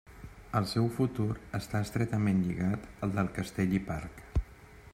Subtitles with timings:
[0.59, 1.27] El seu futur
[1.59, 4.25] està estretament lligat al del castell i parc.